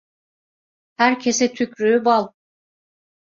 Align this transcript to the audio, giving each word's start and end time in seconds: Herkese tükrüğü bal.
Herkese 0.97 1.53
tükrüğü 1.53 2.05
bal. 2.05 2.27